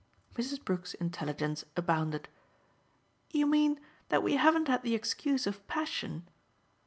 [0.35, 0.65] Mrs.
[0.65, 2.27] Brook's intelligence abounded.
[3.31, 6.27] "You mean that we haven't had the excuse of passion?"